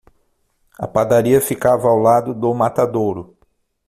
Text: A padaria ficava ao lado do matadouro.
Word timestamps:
A 0.79 0.87
padaria 0.87 1.39
ficava 1.39 1.87
ao 1.87 1.99
lado 1.99 2.33
do 2.33 2.51
matadouro. 2.55 3.37